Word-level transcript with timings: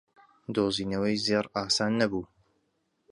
دۆزینەوەی 0.55 1.21
زێڕ 1.25 1.45
ئاسان 1.55 1.91
نەبوو. 2.01 2.23